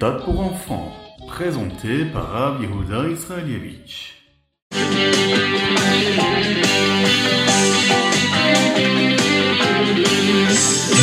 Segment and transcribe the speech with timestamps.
[0.00, 0.92] Khritat pour enfants,
[1.28, 4.14] présenté par Rav Yehuda Israelievich.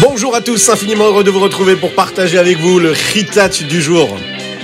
[0.02, 3.82] Bonjour à tous, infiniment heureux de vous retrouver pour partager avec vous le Khitat du
[3.82, 4.10] jour.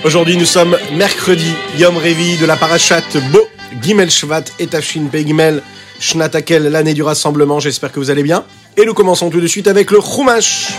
[0.04, 3.48] Aujourd'hui nous sommes mercredi, Yom Revi de la Parashat Bo,
[3.84, 5.62] Gimel Shvat et Tafshin Pe Gimel,
[6.00, 8.46] Shnatakel, l'année du rassemblement, j'espère que vous allez bien.
[8.78, 10.70] Et nous commençons tout de suite avec le Chumash.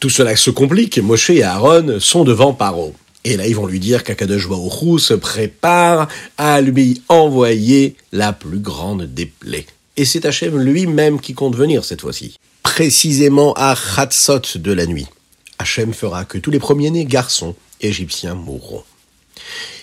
[0.00, 2.94] Tout cela se complique, Moshe et Aaron sont devant Paro.
[3.24, 6.06] Et là, ils vont lui dire qu'Akadosh Baruch se prépare
[6.38, 9.66] à lui envoyer la plus grande des plaies.
[9.96, 12.36] Et c'est Hachem lui-même qui compte venir cette fois-ci.
[12.62, 15.06] Précisément à Chatzot de la nuit.
[15.58, 18.84] Hachem fera que tous les premiers-nés garçons égyptiens mourront.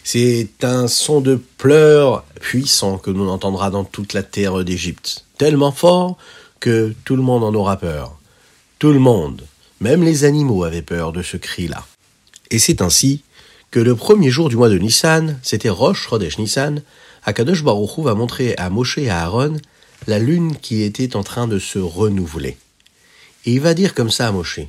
[0.03, 5.25] C'est un son de pleurs puissant que l'on entendra dans toute la terre d'Égypte.
[5.37, 6.17] Tellement fort
[6.59, 8.17] que tout le monde en aura peur.
[8.79, 9.41] Tout le monde,
[9.83, 11.85] même les animaux avaient peur de ce cri-là.
[12.51, 13.21] Et c'est ainsi
[13.69, 16.81] que le premier jour du mois de Nissan, c'était Rosh Chodesh Nissan,
[17.25, 19.57] Akadosh Baruch Hu va montrer à Moshe et à Aaron
[20.07, 22.57] la lune qui était en train de se renouveler.
[23.45, 24.61] Et il va dire comme ça à Moshe,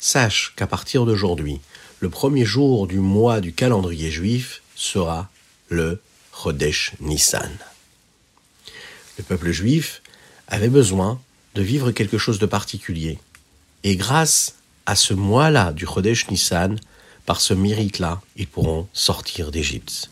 [0.00, 1.60] sache qu'à partir d'aujourd'hui,
[2.00, 5.30] le premier jour du mois du calendrier juif sera
[5.68, 6.00] le
[6.32, 7.52] Chodesh Nissan.
[9.16, 10.02] Le peuple juif
[10.48, 11.20] avait besoin
[11.54, 13.20] de vivre quelque chose de particulier.
[13.86, 16.76] Et grâce à ce mois-là du Chodesh Nissan,
[17.24, 20.10] par ce mérite-là, ils pourront sortir d'Égypte.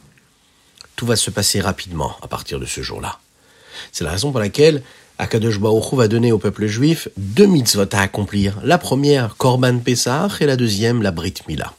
[0.95, 3.19] Tout va se passer rapidement à partir de ce jour-là.
[3.91, 4.85] C'est la raison pour laquelle
[5.19, 8.61] Akadosh Baruch va donner au peuple juif deux mitzvot à accomplir.
[8.63, 11.75] La première, Korban Pesach, et la deuxième, la Brit Mila.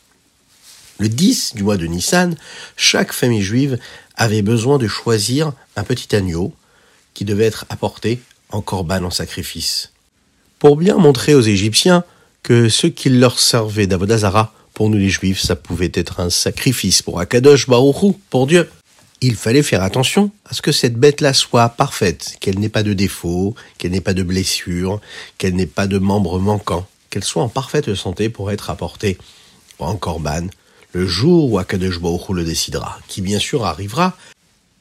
[0.99, 2.35] Le 10 du mois de Nissan,
[2.75, 3.79] chaque famille juive
[4.17, 6.53] avait besoin de choisir un petit agneau
[7.13, 9.93] qui devait être apporté en korban en sacrifice.
[10.65, 12.03] Pour bien montrer aux Égyptiens
[12.41, 17.03] que ce qu'ils leur servaient d'Avodazara, pour nous les Juifs, ça pouvait être un sacrifice
[17.03, 18.67] pour Akadosh Baruch pour Dieu.
[19.21, 22.93] Il fallait faire attention à ce que cette bête-là soit parfaite, qu'elle n'ait pas de
[22.93, 25.01] défaut, qu'elle n'ait pas de blessure,
[25.37, 29.19] qu'elle n'ait pas de membres manquants, qu'elle soit en parfaite santé pour être apportée
[29.77, 30.47] en korban
[30.93, 34.17] le jour où Akadosh Baruch le décidera, qui bien sûr arrivera.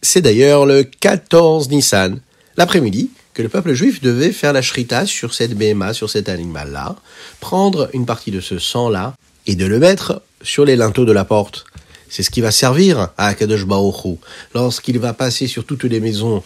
[0.01, 2.21] C'est d'ailleurs le 14 Nissan,
[2.57, 6.97] l'après-midi, que le peuple juif devait faire la shrita sur cette BMA, sur cet animal-là,
[7.41, 9.15] prendre une partie de ce sang-là
[9.47, 11.65] et de le mettre sur les linteaux de la porte.
[12.09, 14.19] C'est ce qui va servir à Akadosh Baruch
[14.55, 16.45] lorsqu'il va passer sur toutes les maisons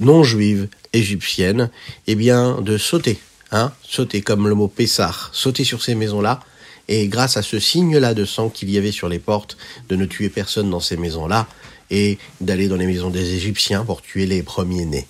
[0.00, 1.70] non juives égyptiennes,
[2.08, 3.18] eh bien, de sauter,
[3.52, 6.40] hein, sauter comme le mot Pessah, sauter sur ces maisons-là,
[6.88, 9.56] et grâce à ce signe-là de sang qu'il y avait sur les portes,
[9.88, 11.46] de ne tuer personne dans ces maisons-là,
[11.90, 15.06] et d'aller dans les maisons des Égyptiens pour tuer les premiers-nés.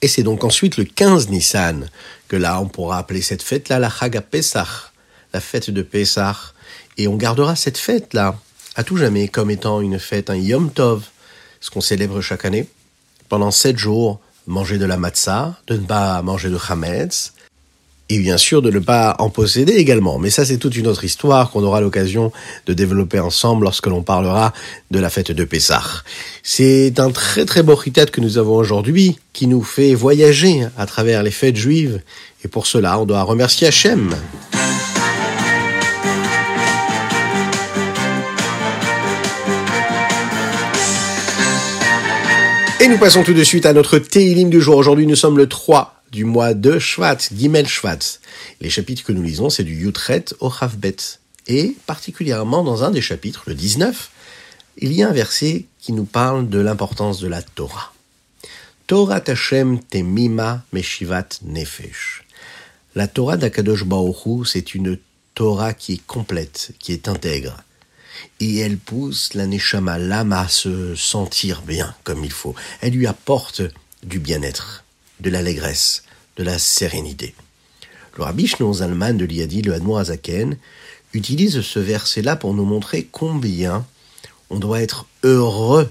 [0.00, 1.88] Et c'est donc ensuite le 15 Nissan
[2.28, 4.92] que là on pourra appeler cette fête-là la Chaga Pesach,
[5.32, 6.54] la fête de Pesach,
[6.96, 8.36] et on gardera cette fête-là
[8.76, 11.04] à tout jamais comme étant une fête, un Yom Tov,
[11.60, 12.68] ce qu'on célèbre chaque année.
[13.28, 17.32] Pendant sept jours, manger de la matzah, de ne pas manger de chametz,
[18.10, 20.18] et bien sûr de ne pas en posséder également.
[20.18, 22.32] Mais ça, c'est toute une autre histoire qu'on aura l'occasion
[22.66, 24.52] de développer ensemble lorsque l'on parlera
[24.90, 25.82] de la fête de Pessah.
[26.42, 30.86] C'est un très très beau ritat que nous avons aujourd'hui qui nous fait voyager à
[30.86, 32.00] travers les fêtes juives.
[32.44, 34.14] Et pour cela, on doit remercier Hachem.
[42.80, 44.76] Et nous passons tout de suite à notre Teilim du jour.
[44.76, 47.98] Aujourd'hui, nous sommes le 3 du mois de Shvat, Gimel Shvat.
[48.60, 50.96] Les chapitres que nous lisons, c'est du Yutret au Chavbet.
[51.46, 54.10] Et particulièrement dans un des chapitres, le 19,
[54.78, 57.92] il y a un verset qui nous parle de l'importance de la Torah.
[58.86, 62.24] Torah Tashem Temima Meshivat Nefesh.
[62.94, 64.98] La Torah d'Akadosh Baoru, c'est une
[65.34, 67.56] Torah qui est complète, qui est intègre.
[68.40, 72.54] Et elle pousse la Neshama, l'âme, à se sentir bien comme il faut.
[72.80, 73.62] Elle lui apporte
[74.02, 74.84] du bien-être
[75.20, 76.04] de l'allégresse,
[76.38, 77.34] de la sérénité.
[78.16, 80.56] Le rabbi Shnon Zalman de l'Iadi, le Hadmour Azaken,
[81.12, 83.84] utilise ce verset-là pour nous montrer combien
[84.50, 85.90] on doit être heureux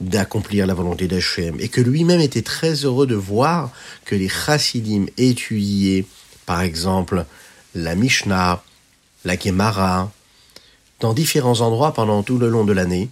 [0.00, 3.70] d'accomplir la volonté d'Hachem et que lui-même était très heureux de voir
[4.04, 6.04] que les chassidim étudiaient,
[6.44, 7.24] par exemple,
[7.74, 8.62] la Mishnah,
[9.24, 10.12] la Gemara,
[11.00, 13.08] dans différents endroits pendant tout le long de l'année,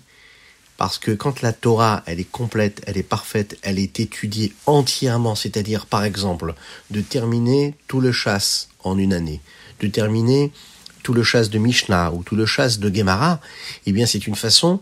[0.76, 5.34] parce que quand la Torah, elle est complète, elle est parfaite, elle est étudiée entièrement,
[5.34, 6.54] c'est-à-dire par exemple
[6.90, 9.40] de terminer tout le chasse en une année,
[9.80, 10.52] de terminer
[11.02, 13.40] tout le chasse de Mishnah ou tout le chasse de Gemara,
[13.86, 14.80] eh bien c'est une façon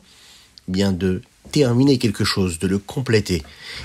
[0.68, 3.42] bien de terminer quelque chose, de le compléter.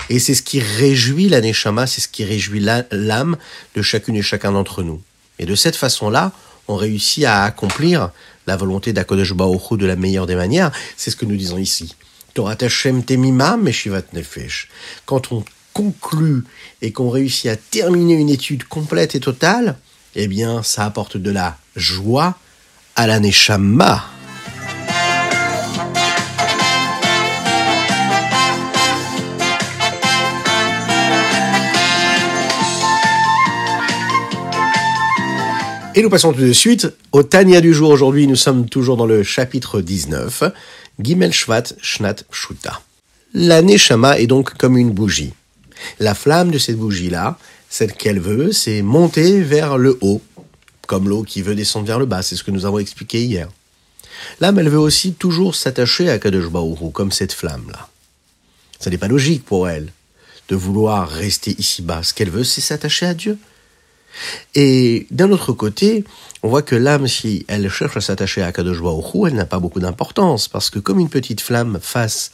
[0.08, 3.36] Et c'est ce qui réjouit la Neshama, c'est ce qui réjouit l'âme
[3.74, 5.02] de chacune et chacun d'entre nous.
[5.38, 6.32] Et de cette façon-là,
[6.68, 8.10] on réussit à accomplir
[8.48, 10.72] la volonté d'Akodesh Baruch de la meilleure des manières.
[10.96, 11.94] C'est ce que nous disons ici.
[12.34, 14.68] Torah Hashem Temima Meshivat Nefesh.
[15.04, 16.44] Quand on conclut
[16.82, 19.76] et qu'on réussit à terminer une étude complète et totale,
[20.16, 22.38] eh bien, ça apporte de la joie
[22.96, 24.17] à la Neshama.
[35.98, 37.90] Et nous passons tout de suite au Tania du jour.
[37.90, 40.44] Aujourd'hui, nous sommes toujours dans le chapitre 19,
[41.00, 42.82] Gimel Shvat Shnat Pshuta.
[43.34, 45.32] La Neshama est donc comme une bougie.
[45.98, 47.36] La flamme de cette bougie-là,
[47.68, 50.22] celle qu'elle veut, c'est monter vers le haut,
[50.86, 52.22] comme l'eau qui veut descendre vers le bas.
[52.22, 53.48] C'est ce que nous avons expliqué hier.
[54.38, 57.88] L'âme, elle veut aussi toujours s'attacher à Kadosh Baoru, comme cette flamme-là.
[58.78, 59.92] Ce n'est pas logique pour elle
[60.48, 62.04] de vouloir rester ici-bas.
[62.04, 63.36] Ce qu'elle veut, c'est s'attacher à Dieu.
[64.54, 66.04] Et d'un autre côté,
[66.42, 68.78] on voit que l'âme, si elle cherche à s'attacher à Kadosh
[69.26, 72.32] elle n'a pas beaucoup d'importance, parce que comme une petite flamme face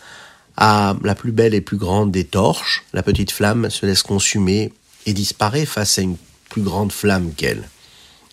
[0.56, 4.72] à la plus belle et plus grande des torches, la petite flamme se laisse consumer
[5.06, 6.16] et disparaît face à une
[6.48, 7.68] plus grande flamme qu'elle.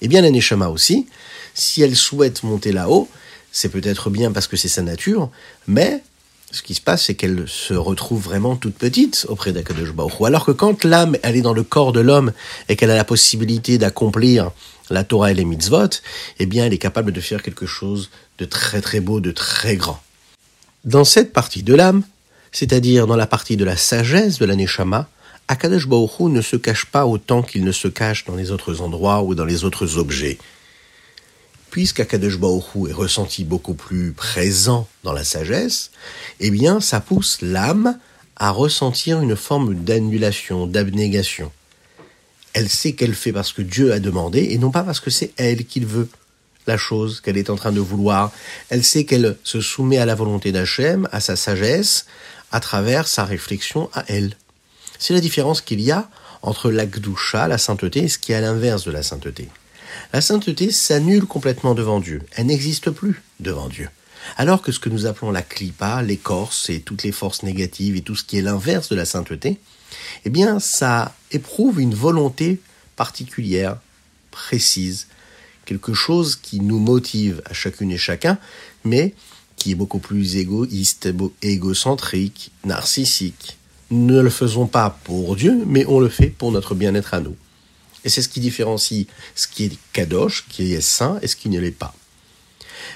[0.02, 1.08] Eh bien, la Neshama aussi,
[1.54, 3.10] si elle souhaite monter là-haut,
[3.52, 5.30] c'est peut-être bien parce que c'est sa nature,
[5.68, 6.04] mais
[6.52, 10.46] ce qui se passe, c'est qu'elle se retrouve vraiment toute petite auprès d'Akadosh Baruch Alors
[10.46, 12.34] que quand l'âme, elle est dans le corps de l'homme
[12.68, 14.52] et qu'elle a la possibilité d'accomplir
[14.90, 15.90] la Torah et les mitzvot,
[16.40, 19.78] eh bien, elle est capable de faire quelque chose de très très beau, de très
[19.78, 20.02] grand.
[20.84, 22.04] Dans cette partie de l'âme,
[22.52, 25.08] c'est-à-dire dans la partie de la sagesse de la Neshama,
[25.48, 29.24] Akadosh Baruch ne se cache pas autant qu'il ne se cache dans les autres endroits
[29.24, 30.38] ou dans les autres objets
[31.72, 35.90] puisqu'Akadosh Baoru est ressenti beaucoup plus présent dans la sagesse,
[36.40, 37.98] eh bien, ça pousse l'âme
[38.36, 41.52] à ressentir une forme d'annulation, d'abnégation.
[42.54, 45.32] Elle sait qu'elle fait parce que Dieu a demandé et non pas parce que c'est
[45.38, 46.10] elle qu'il veut
[46.68, 48.32] la chose qu'elle est en train de vouloir.
[48.70, 52.06] Elle sait qu'elle se soumet à la volonté d'Hachem, à sa sagesse,
[52.52, 54.36] à travers sa réflexion à elle.
[55.00, 56.10] C'est la différence qu'il y a
[56.42, 59.48] entre l'akdoucha, la sainteté, et ce qui est à l'inverse de la sainteté.
[60.14, 62.22] La sainteté s'annule complètement devant Dieu.
[62.36, 63.90] Elle n'existe plus devant Dieu.
[64.38, 68.02] Alors que ce que nous appelons la clipa, l'écorce et toutes les forces négatives et
[68.02, 69.58] tout ce qui est l'inverse de la sainteté,
[70.26, 72.60] eh bien, ça éprouve une volonté
[72.96, 73.78] particulière,
[74.30, 75.08] précise,
[75.66, 78.38] quelque chose qui nous motive à chacune et chacun,
[78.84, 79.14] mais
[79.56, 81.10] qui est beaucoup plus égoïste,
[81.42, 83.58] égocentrique, narcissique.
[83.92, 87.36] Ne le faisons pas pour Dieu, mais on le fait pour notre bien-être à nous.
[88.04, 91.50] Et c'est ce qui différencie ce qui est kadosh, qui est saint, et ce qui
[91.50, 91.94] ne l'est pas.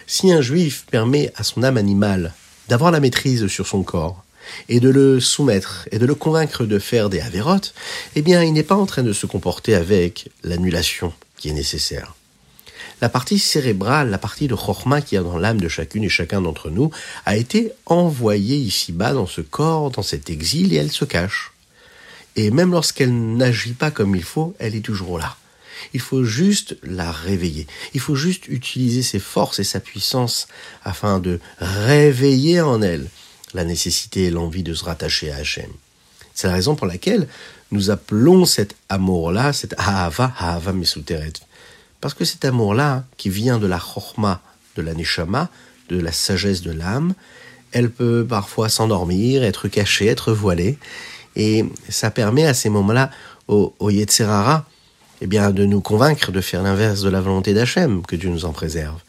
[0.08, 2.34] Si un juif permet à son âme animale
[2.70, 4.24] d'avoir la maîtrise sur son corps,
[4.70, 7.74] et de le soumettre, et de le convaincre de faire des avérotes,
[8.16, 12.16] eh bien, il n'est pas en train de se comporter avec l'annulation qui est nécessaire.
[13.02, 16.42] La partie cérébrale, la partie de Chorma qui a dans l'âme de chacune et chacun
[16.42, 16.92] d'entre nous,
[17.26, 21.52] a été envoyée ici-bas dans ce corps, dans cet exil, et elle se cache.
[22.36, 25.38] Et même lorsqu'elle n'agit pas comme il faut, elle est toujours là.
[25.94, 27.68] Il faut juste la réveiller.
[27.94, 30.48] Il faut juste utiliser ses forces et sa puissance
[30.84, 33.08] afin de réveiller en elle
[33.54, 35.70] la nécessité et l'envie de se rattacher à Hachem.
[36.34, 37.28] C'est la raison pour laquelle
[37.72, 41.34] nous appelons cet amour-là, cet Ahava, Ahava Mesuteret.
[42.02, 44.42] Parce que cet amour-là, qui vient de la Chorma,
[44.76, 45.50] de la Neshama,
[45.90, 47.14] de la sagesse de l'âme,
[47.72, 50.78] elle peut parfois s'endormir, être cachée, être voilée,
[51.36, 53.10] et ça permet à ces moments-là
[53.48, 54.66] au, au Yetzerara
[55.22, 58.46] eh bien, de nous convaincre de faire l'inverse de la volonté d'Hachem, que Dieu nous
[58.46, 59.00] en préserve.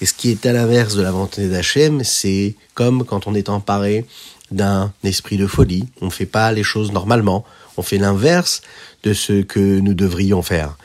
[0.00, 3.48] Et ce qui est à l'inverse de la volonté d'Hachem, c'est comme quand on est
[3.48, 4.06] emparé
[4.50, 5.88] d'un esprit de folie.
[6.00, 7.44] On ne fait pas les choses normalement.
[7.76, 8.62] On fait l'inverse
[9.02, 10.76] de ce que nous devrions faire.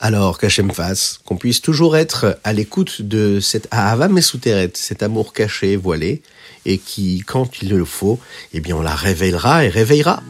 [0.00, 5.32] Alors qu'Hachem fasse, qu'on puisse toujours être à l'écoute de cet Ahava Mesuteret, cet amour
[5.32, 6.22] caché, voilé,
[6.66, 8.18] et qui, quand il le faut,
[8.52, 10.22] eh bien on la réveillera et réveillera.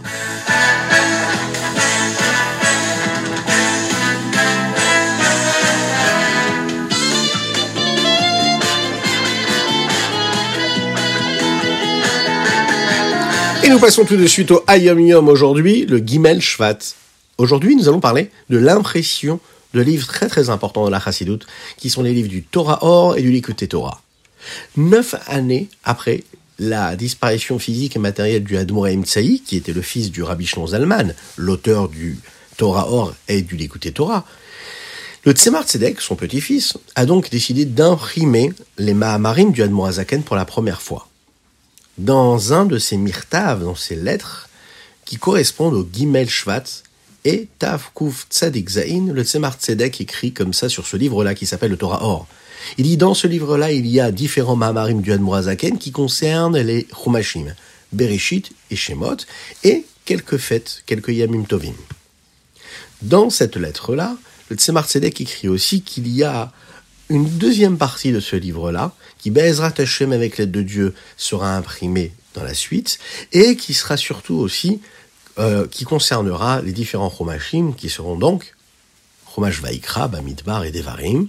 [13.65, 16.79] Et nous passons tout de suite au Ayom Yom aujourd'hui, le Gimel Shvat.
[17.37, 19.41] Aujourd'hui, nous allons parler de l'impression
[19.75, 23.17] de livres très très importants dans la Chassidoute, qui sont les livres du Torah Or
[23.17, 24.01] et du Likutei Torah.
[24.77, 26.25] Neuf années après
[26.59, 30.69] la disparition physique et matérielle du Admoraim Tsaï, qui était le fils du Rabbi Shlon
[30.69, 32.19] Zalman, l'auteur du
[32.57, 34.25] Torah Or et du Likutei Torah,
[35.25, 40.45] le Tzemar Tzedek, son petit-fils, a donc décidé d'imprimer les Mahamarim du Admorazaken pour la
[40.45, 41.09] première fois.
[41.99, 44.49] dans un de ces myrtav, dans ces lettres,
[45.05, 46.65] qui correspondent au Gimel Shvat
[47.27, 51.45] et Tav Kuf Tzadik Zain, le Tzemar Tzedek écrit comme ça sur ce livre-là qui
[51.45, 52.29] s'appelle le Torah Or.
[52.79, 56.87] Il dit dans ce livre-là, il y a différents Mahamarim du Admorazaken qui concernent les
[57.03, 57.55] Chumashim,
[57.93, 59.17] Bereshit et Shemot,
[59.65, 61.75] et quelques fêtes, quelques Yamim Tovim.
[63.03, 64.17] Dans cette lettre-là,
[64.49, 66.53] le Tzemar Tzedek écrit aussi qu'il y a
[67.09, 72.13] une deuxième partie de ce livre-là, qui Be'ezrat Hashem avec l'aide de Dieu sera imprimée
[72.35, 73.01] dans la suite,
[73.33, 74.81] et qui sera surtout aussi,
[75.39, 78.55] euh, qui concernera les différents Chomashim, qui seront donc
[79.35, 81.29] Chomash Vaikra, Bamidbar et Devarim,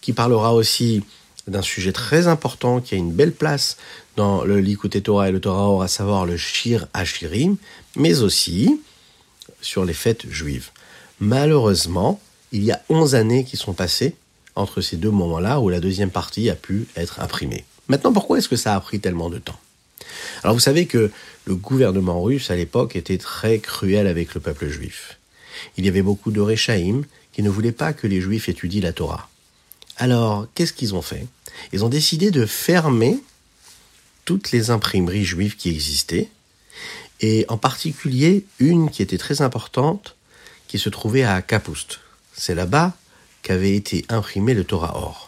[0.00, 1.02] qui parlera aussi
[1.46, 3.76] d'un sujet très important qui a une belle place
[4.16, 7.56] dans le Likutei Torah et le Torah Or, à savoir le Shir Hashirim,
[7.94, 8.80] mais aussi
[9.60, 10.70] sur les fêtes juives.
[11.20, 12.20] Malheureusement,
[12.52, 14.16] il y a 11 années qui sont passées
[14.54, 17.64] entre ces deux moments-là où la deuxième partie a pu être imprimée.
[17.88, 19.58] Maintenant, pourquoi est-ce que ça a pris tellement de temps?
[20.42, 21.10] Alors vous savez que
[21.46, 25.18] le gouvernement russe à l'époque était très cruel avec le peuple juif.
[25.76, 28.92] Il y avait beaucoup de Réchaïm qui ne voulaient pas que les juifs étudient la
[28.92, 29.28] Torah.
[29.96, 31.26] Alors, qu'est-ce qu'ils ont fait?
[31.72, 33.18] Ils ont décidé de fermer
[34.24, 36.28] toutes les imprimeries juives qui existaient,
[37.20, 40.16] et en particulier une qui était très importante,
[40.68, 42.00] qui se trouvait à Kapoust.
[42.34, 42.94] C'est là-bas
[43.42, 45.25] qu'avait été imprimé le Torah Or.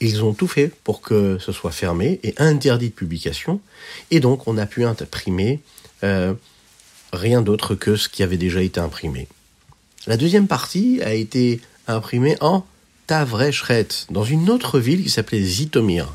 [0.00, 3.60] Ils ont tout fait pour que ce soit fermé et interdit de publication,
[4.10, 5.60] et donc on a pu imprimer
[6.02, 6.34] euh,
[7.12, 9.28] rien d'autre que ce qui avait déjà été imprimé.
[10.06, 12.64] La deuxième partie a été imprimée en
[13.06, 16.14] Tavreshret, dans une autre ville qui s'appelait Zitomir.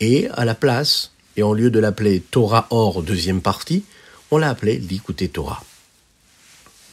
[0.00, 3.84] Et à la place, et en lieu de l'appeler Torah Or deuxième partie,
[4.30, 5.62] on l'a appelé l'Ikouté Torah.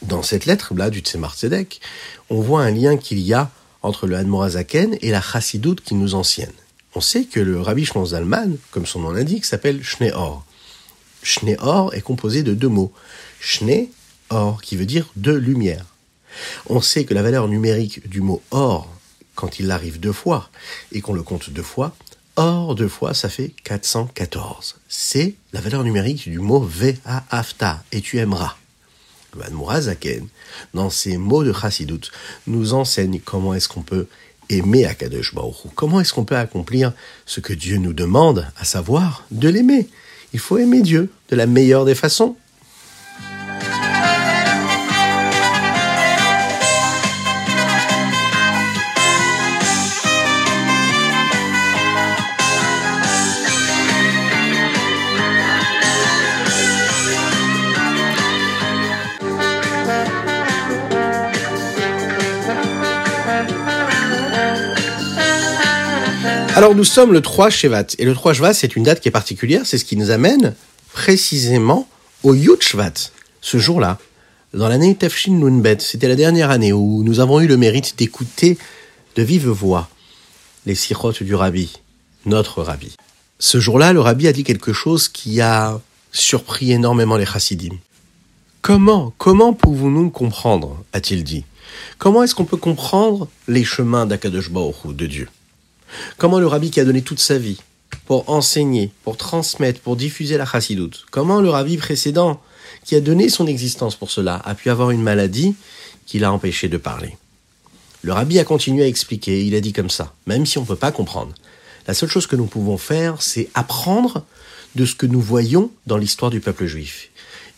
[0.02, 1.34] Dans cette lettre-là du Tzemar
[2.30, 3.50] on voit un lien qu'il y a
[3.86, 6.52] entre le Hadmorazaken et la Chassidoute qui nous ancienne.
[6.94, 10.44] On sait que le Rabbi Shlomo Zalman, comme son nom l'indique, s'appelle Shneor.
[11.22, 12.92] Shneor est composé de deux mots.
[13.40, 13.86] Shne,
[14.30, 15.84] or, qui veut dire de lumière.
[16.68, 18.92] On sait que la valeur numérique du mot or,
[19.34, 20.50] quand il arrive deux fois,
[20.92, 21.94] et qu'on le compte deux fois,
[22.36, 24.76] or deux fois, ça fait 414.
[24.88, 26.68] C'est la valeur numérique du mot
[27.30, 28.56] afta, et tu aimeras.
[29.80, 30.26] Zaken,
[30.74, 32.10] dans ses mots de Chassidut,
[32.46, 34.06] nous enseigne comment est-ce qu'on peut
[34.48, 36.92] aimer Akadosh Baruch comment est-ce qu'on peut accomplir
[37.24, 39.88] ce que Dieu nous demande, à savoir de l'aimer.
[40.32, 42.36] Il faut aimer Dieu de la meilleure des façons.
[66.56, 69.10] Alors nous sommes le 3 Shevat, et le 3 Shevat c'est une date qui est
[69.10, 70.54] particulière, c'est ce qui nous amène
[70.94, 71.86] précisément
[72.22, 72.94] au Yud Shvat,
[73.42, 73.98] ce jour-là,
[74.54, 75.76] dans l'année Tafshin Nunbet.
[75.80, 78.56] C'était la dernière année où nous avons eu le mérite d'écouter
[79.16, 79.90] de vive voix
[80.64, 81.74] les sirotes du Rabbi,
[82.24, 82.94] notre Rabbi.
[83.38, 85.78] Ce jour-là, le Rabbi a dit quelque chose qui a
[86.10, 87.76] surpris énormément les Chassidim.
[88.62, 91.44] Comment, comment pouvons-nous comprendre a-t-il dit.
[91.98, 95.28] Comment est-ce qu'on peut comprendre les chemins d'Akadosh Baruch de Dieu?
[96.18, 97.60] Comment le rabbi qui a donné toute sa vie
[98.06, 102.40] pour enseigner, pour transmettre, pour diffuser la chassidoute, comment le rabbi précédent
[102.84, 105.54] qui a donné son existence pour cela a pu avoir une maladie
[106.06, 107.16] qui l'a empêché de parler?
[108.02, 110.66] Le rabbi a continué à expliquer, il a dit comme ça, même si on ne
[110.66, 111.34] peut pas comprendre.
[111.88, 114.24] La seule chose que nous pouvons faire, c'est apprendre
[114.74, 117.10] de ce que nous voyons dans l'histoire du peuple juif.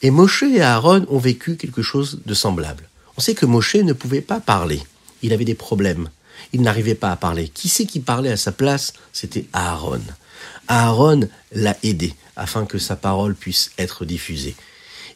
[0.03, 2.89] Et Moshe et Aaron ont vécu quelque chose de semblable.
[3.17, 4.81] On sait que Moshe ne pouvait pas parler.
[5.23, 6.09] Il avait des problèmes
[6.53, 7.49] il n'arrivait pas à parler.
[7.49, 8.93] Qui c'est qui parlait à sa place?
[9.13, 10.03] C'était Aaron.
[10.69, 14.55] Aaron l'a aidé afin que sa parole puisse être diffusée.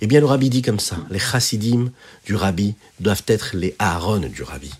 [0.01, 1.93] Eh bien, le rabbi dit comme ça, les chassidim
[2.27, 4.73] du rabbi doivent être les Aaron du rabbi.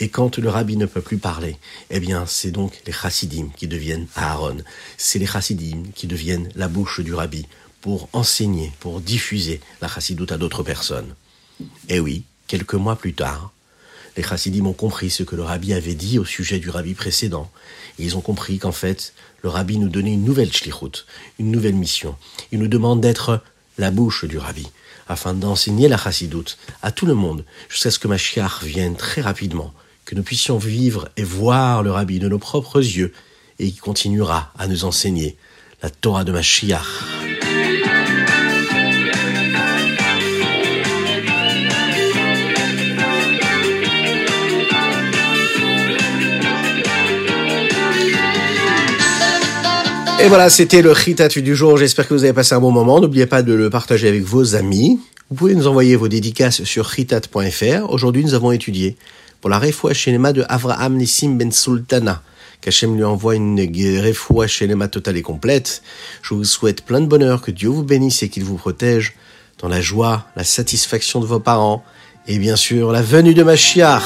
[0.00, 1.56] Et quand le rabbi ne peut plus parler,
[1.90, 4.56] eh bien, c'est donc les chassidim qui deviennent Aaron.
[4.96, 7.46] C'est les chassidim qui deviennent la bouche du rabbi
[7.80, 11.14] pour enseigner, pour diffuser la chassidoute à d'autres personnes.
[11.88, 13.52] Et eh oui, quelques mois plus tard,
[14.16, 17.50] les chassidim ont compris ce que le rabbi avait dit au sujet du rabbi précédent.
[17.98, 21.04] Et ils ont compris qu'en fait, le rabbi nous donnait une nouvelle shlichut,
[21.38, 22.16] une nouvelle mission.
[22.52, 23.42] Il nous demande d'être
[23.78, 24.66] la bouche du rabbi,
[25.08, 29.74] afin d'enseigner la chassidoute à tout le monde, jusqu'à ce que Mashiach vienne très rapidement,
[30.04, 33.12] que nous puissions vivre et voir le rabbi de nos propres yeux,
[33.58, 35.36] et qui continuera à nous enseigner
[35.82, 36.86] la Torah de Mashiach.
[50.24, 51.76] Et voilà, c'était le Ritatu du jour.
[51.76, 52.98] J'espère que vous avez passé un bon moment.
[52.98, 54.98] N'oubliez pas de le partager avec vos amis.
[55.28, 57.90] Vous pouvez nous envoyer vos dédicaces sur ritat.fr.
[57.90, 58.96] Aujourd'hui, nous avons étudié
[59.42, 62.22] pour la refoua shenema de Avraham Nissim Ben Sultana.
[62.62, 63.60] Qu'Hachem lui envoie une
[64.02, 65.82] refoua shenema totale et complète.
[66.22, 69.16] Je vous souhaite plein de bonheur, que Dieu vous bénisse et qu'il vous protège
[69.58, 71.84] dans la joie, la satisfaction de vos parents
[72.26, 74.00] et bien sûr la venue de Mashiach.